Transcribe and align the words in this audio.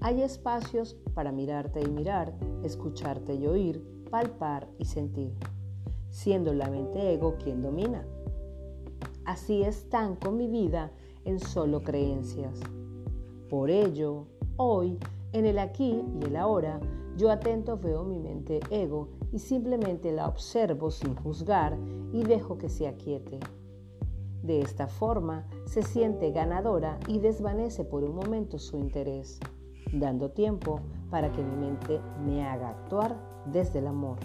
Hay 0.00 0.22
espacios 0.22 0.96
para 1.14 1.32
mirarte 1.32 1.80
y 1.80 1.88
mirar, 1.88 2.32
escucharte 2.62 3.34
y 3.34 3.46
oír, 3.46 3.82
palpar 4.10 4.68
y 4.78 4.84
sentir, 4.84 5.32
siendo 6.08 6.54
la 6.54 6.70
mente 6.70 7.14
ego 7.14 7.36
quien 7.36 7.62
domina. 7.62 8.06
Así 9.24 9.62
están 9.62 10.16
con 10.16 10.36
mi 10.36 10.46
vida 10.46 10.92
en 11.24 11.40
solo 11.40 11.82
creencias. 11.82 12.60
Por 13.50 13.70
ello, 13.70 14.26
hoy, 14.56 14.98
en 15.32 15.46
el 15.46 15.58
aquí 15.58 16.02
y 16.20 16.24
el 16.24 16.36
ahora, 16.36 16.80
yo 17.16 17.30
atento 17.30 17.76
veo 17.76 18.04
mi 18.04 18.18
mente 18.18 18.60
ego 18.70 19.08
y 19.32 19.38
simplemente 19.38 20.12
la 20.12 20.28
observo 20.28 20.90
sin 20.90 21.14
juzgar 21.16 21.76
y 22.12 22.22
dejo 22.22 22.56
que 22.56 22.68
se 22.68 22.86
aquiete. 22.86 23.40
De 24.48 24.62
esta 24.62 24.88
forma, 24.88 25.44
se 25.66 25.82
siente 25.82 26.30
ganadora 26.30 26.98
y 27.06 27.18
desvanece 27.18 27.84
por 27.84 28.02
un 28.02 28.16
momento 28.16 28.58
su 28.58 28.78
interés, 28.78 29.38
dando 29.92 30.30
tiempo 30.30 30.80
para 31.10 31.30
que 31.30 31.42
mi 31.42 31.54
mente 31.54 32.00
me 32.24 32.48
haga 32.48 32.70
actuar 32.70 33.14
desde 33.52 33.80
el 33.80 33.88
amor. 33.88 34.16